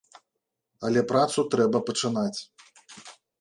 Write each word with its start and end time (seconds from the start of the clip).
Але 0.87 1.03
працу 1.11 1.45
трэба 1.57 1.83
пачынаць. 1.87 2.39